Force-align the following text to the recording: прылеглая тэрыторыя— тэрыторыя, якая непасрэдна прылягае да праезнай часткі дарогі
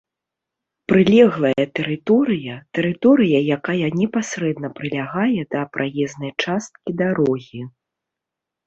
прылеглая 0.91 1.65
тэрыторыя— 1.79 2.55
тэрыторыя, 2.77 3.39
якая 3.57 3.87
непасрэдна 4.01 4.67
прылягае 4.81 5.41
да 5.53 5.61
праезнай 5.79 6.31
часткі 6.47 7.01
дарогі 7.05 7.61